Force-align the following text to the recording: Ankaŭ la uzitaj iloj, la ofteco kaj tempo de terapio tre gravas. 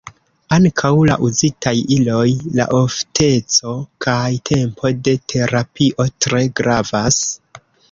Ankaŭ 0.55 0.89
la 1.09 1.17
uzitaj 1.27 1.73
iloj, 1.95 2.23
la 2.61 2.65
ofteco 2.79 3.75
kaj 4.07 4.25
tempo 4.53 4.93
de 5.09 5.17
terapio 5.35 6.09
tre 6.27 6.45
gravas. 6.63 7.25